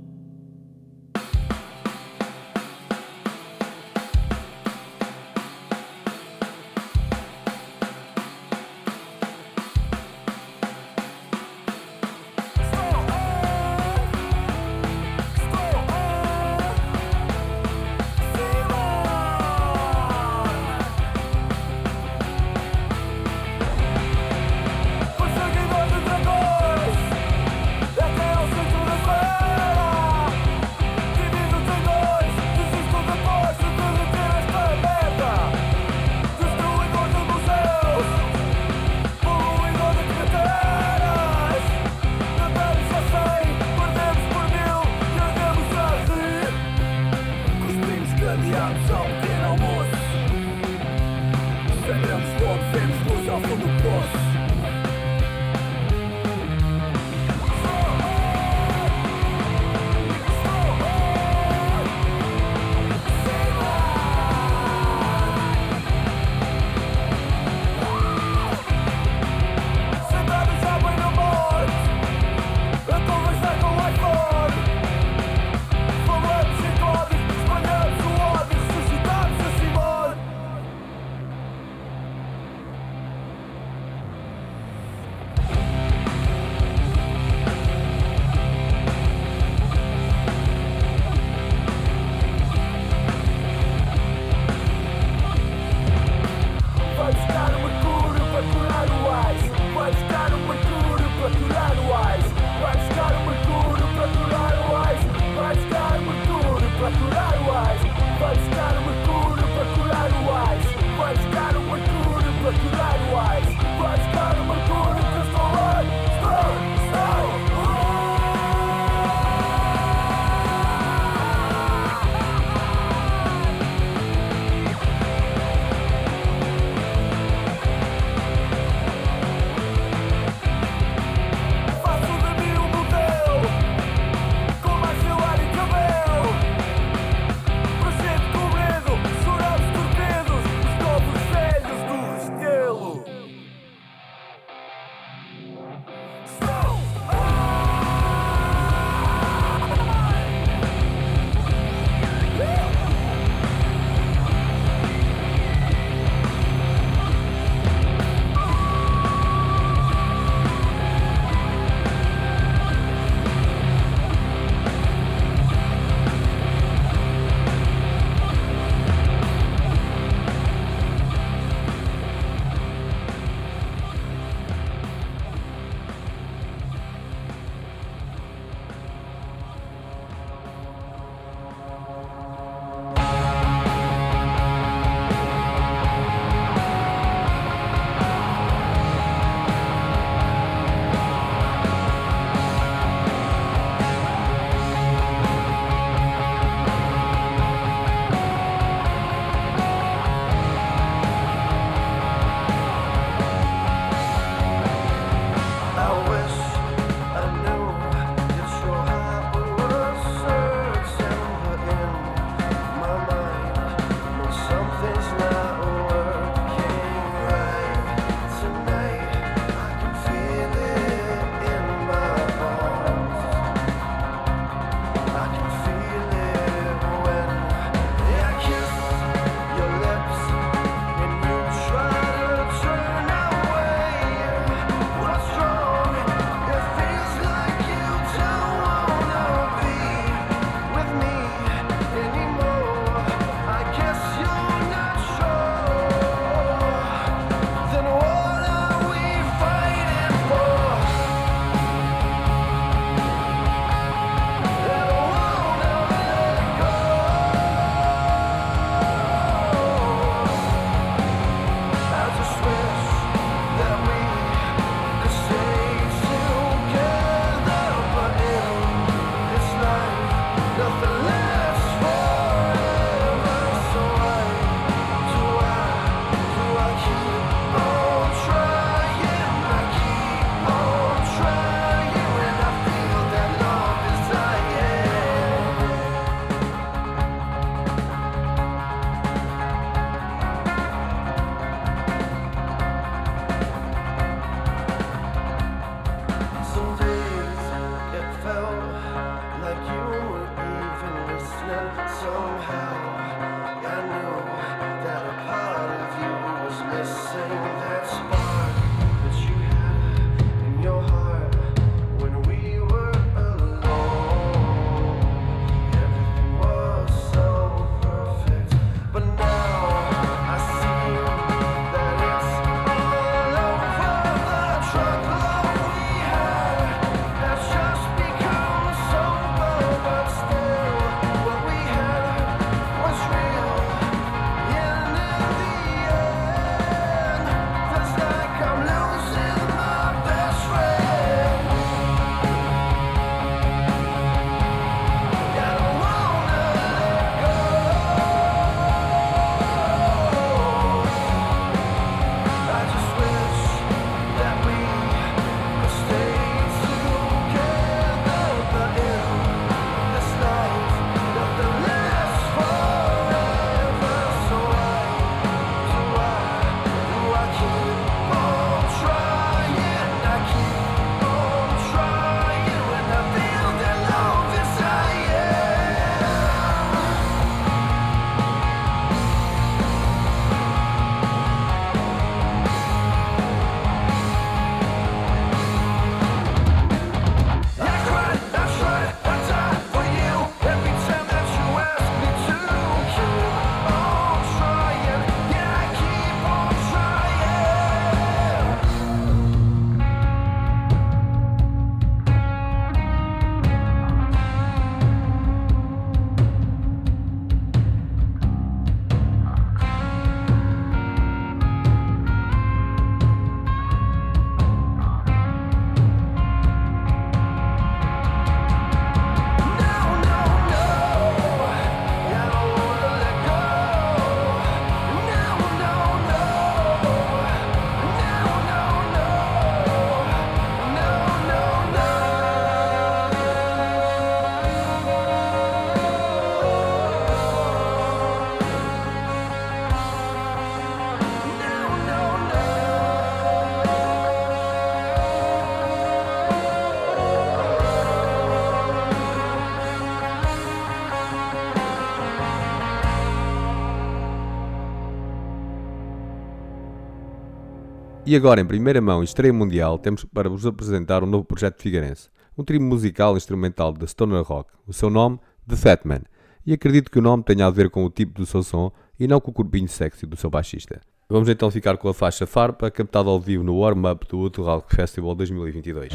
E 458.10 458.16
agora, 458.16 458.42
em 458.42 458.46
primeira 458.46 458.82
mão 458.82 459.04
e 459.04 459.06
estreia 459.06 459.32
mundial, 459.32 459.78
temos 459.78 460.04
para 460.04 460.28
vos 460.28 460.44
apresentar 460.44 461.04
um 461.04 461.06
novo 461.06 461.24
projeto 461.24 461.62
Figueirense. 461.62 462.10
Um 462.36 462.44
trio 462.44 462.60
musical 462.60 463.16
instrumental 463.16 463.72
de 463.72 463.86
stoner 463.86 464.24
rock. 464.24 464.50
O 464.66 464.74
seu 464.74 464.90
nome, 464.90 465.20
The 465.48 465.56
Fat 465.56 465.82
Man. 465.86 466.02
E 466.44 466.52
acredito 466.52 466.90
que 466.90 466.98
o 466.98 467.04
nome 467.04 467.22
tenha 467.22 467.46
a 467.46 467.52
ver 467.52 467.70
com 467.70 467.86
o 467.86 467.90
tipo 467.92 468.16
do 468.16 468.26
seu 468.26 468.42
som 468.42 468.72
e 469.00 469.08
não 469.08 469.22
com 469.22 469.30
o 469.30 469.34
corpinho 469.36 469.68
sexy 469.68 470.08
do 470.08 470.18
seu 470.18 470.28
baixista. 470.28 470.82
Vamos 471.08 471.30
então 471.30 471.52
ficar 471.52 471.78
com 471.78 471.88
a 471.88 471.94
faixa 471.94 472.26
Farpa, 472.26 472.72
captada 472.72 473.12
ao 473.12 473.20
vivo 473.20 473.44
no 473.44 473.60
warm-up 473.60 474.08
do 474.08 474.18
Outro 474.18 474.42
Rock 474.42 474.76
Festival 474.76 475.14
2022. 475.14 475.94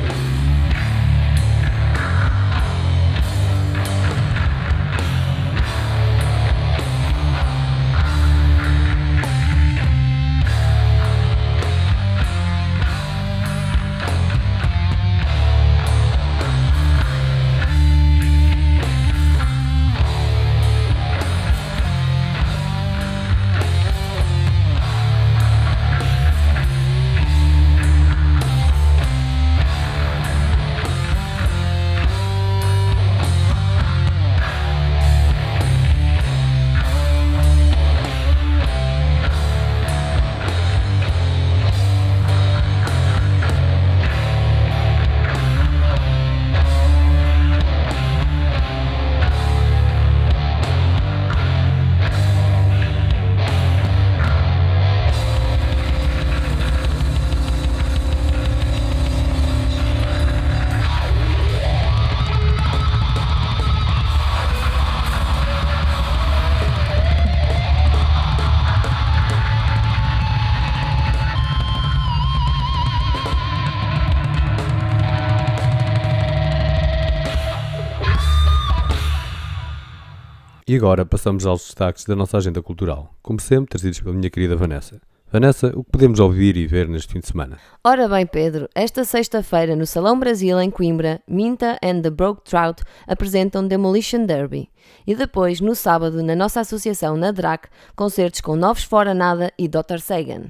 E 80.75 80.77
agora 80.77 81.07
passamos 81.07 81.47
aos 81.47 81.66
destaques 81.66 82.05
da 82.05 82.16
nossa 82.16 82.37
agenda 82.37 82.61
cultural, 82.61 83.14
como 83.22 83.39
sempre 83.39 83.70
trazidos 83.70 84.01
pela 84.01 84.12
minha 84.12 84.29
querida 84.29 84.57
Vanessa. 84.57 85.01
Vanessa, 85.31 85.68
o 85.68 85.85
que 85.85 85.93
podemos 85.93 86.18
ouvir 86.18 86.57
e 86.57 86.66
ver 86.66 86.89
neste 86.89 87.12
fim 87.12 87.20
de 87.20 87.29
semana? 87.29 87.61
Ora 87.85 88.09
bem, 88.09 88.27
Pedro, 88.27 88.68
esta 88.75 89.05
sexta-feira 89.05 89.77
no 89.77 89.87
Salão 89.87 90.18
Brasil, 90.18 90.61
em 90.61 90.72
Coimbra, 90.72 91.22
Minta 91.29 91.79
and 91.81 92.01
the 92.03 92.11
Broke 92.11 92.43
Trout 92.43 92.83
apresentam 93.07 93.68
Demolition 93.68 94.27
Derby. 94.27 94.68
E 95.07 95.14
depois, 95.14 95.61
no 95.61 95.77
sábado, 95.77 96.25
na 96.25 96.35
nossa 96.35 96.59
associação 96.59 97.16
na 97.16 97.31
DRAC, 97.31 97.68
concertos 97.95 98.41
com 98.41 98.57
Novos 98.57 98.83
Fora 98.83 99.14
Nada 99.14 99.53
e 99.57 99.68
Dr. 99.68 100.01
Sagan. 100.01 100.47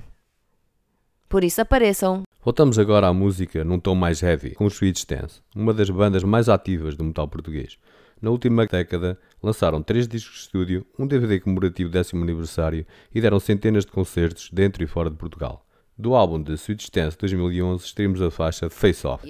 Por 1.28 1.44
isso 1.44 1.60
apareçam. 1.60 2.22
Voltamos 2.42 2.78
agora 2.78 3.08
à 3.08 3.12
música 3.12 3.62
num 3.62 3.78
tom 3.78 3.94
mais 3.94 4.22
heavy, 4.22 4.54
com 4.54 4.64
os 4.64 4.74
Swedish 4.74 5.04
Dance, 5.04 5.42
uma 5.54 5.74
das 5.74 5.90
bandas 5.90 6.24
mais 6.24 6.48
ativas 6.48 6.96
do 6.96 7.04
metal 7.04 7.28
português. 7.28 7.76
Na 8.24 8.30
última 8.30 8.64
década, 8.64 9.18
lançaram 9.44 9.82
três 9.82 10.08
discos 10.08 10.34
de 10.34 10.40
estúdio, 10.40 10.86
um 10.98 11.06
DVD 11.06 11.38
comemorativo 11.38 11.90
décimo 11.90 12.22
aniversário 12.22 12.86
e 13.14 13.20
deram 13.20 13.38
centenas 13.38 13.84
de 13.84 13.92
concertos 13.92 14.48
dentro 14.52 14.82
e 14.82 14.86
fora 14.86 15.10
de 15.10 15.16
Portugal. 15.16 15.64
Do 15.96 16.14
álbum 16.14 16.42
de 16.42 16.56
Swedish 16.56 16.90
Dance 16.90 17.16
2011, 17.18 17.84
extraímos 17.84 18.20
a 18.20 18.30
faixa 18.30 18.68
Face 18.68 19.06
Off. 19.06 19.24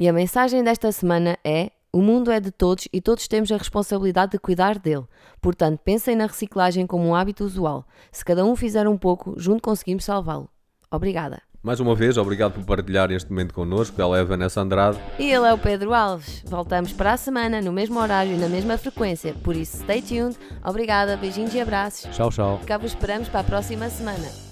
E 0.00 0.08
a 0.08 0.12
mensagem 0.12 0.62
desta 0.62 0.92
semana 0.92 1.36
é: 1.44 1.72
o 1.92 2.00
mundo 2.00 2.30
é 2.30 2.38
de 2.38 2.52
todos 2.52 2.86
e 2.92 3.00
todos 3.00 3.26
temos 3.26 3.50
a 3.50 3.56
responsabilidade 3.56 4.32
de 4.32 4.38
cuidar 4.38 4.78
dele. 4.78 5.04
Portanto, 5.40 5.80
pensem 5.84 6.14
na 6.14 6.26
reciclagem 6.26 6.86
como 6.86 7.04
um 7.04 7.14
hábito 7.14 7.44
usual. 7.44 7.84
Se 8.12 8.24
cada 8.24 8.44
um 8.44 8.54
fizer 8.54 8.86
um 8.86 8.96
pouco, 8.96 9.34
junto 9.36 9.62
conseguimos 9.62 10.04
salvá-lo. 10.04 10.48
Obrigada. 10.90 11.42
Mais 11.60 11.80
uma 11.80 11.94
vez, 11.96 12.16
obrigado 12.16 12.52
por 12.52 12.64
partilhar 12.64 13.10
este 13.10 13.30
momento 13.30 13.52
connosco. 13.52 14.00
Ela 14.00 14.18
é 14.18 14.20
a 14.20 14.24
Vanessa 14.24 14.60
Andrade. 14.60 14.98
E 15.18 15.24
ele 15.24 15.46
é 15.46 15.52
o 15.52 15.58
Pedro 15.58 15.92
Alves. 15.92 16.44
Voltamos 16.46 16.92
para 16.92 17.14
a 17.14 17.16
semana, 17.16 17.60
no 17.60 17.72
mesmo 17.72 17.98
horário 17.98 18.32
e 18.32 18.38
na 18.38 18.48
mesma 18.48 18.78
frequência. 18.78 19.34
Por 19.42 19.56
isso, 19.56 19.78
stay 19.78 20.00
tuned. 20.00 20.38
Obrigada, 20.64 21.16
beijinhos 21.16 21.52
e 21.54 21.60
abraços. 21.60 22.14
Tchau, 22.14 22.30
tchau. 22.30 22.60
Cá 22.64 22.78
vos 22.78 22.92
esperamos 22.92 23.28
para 23.28 23.40
a 23.40 23.44
próxima 23.44 23.90
semana. 23.90 24.47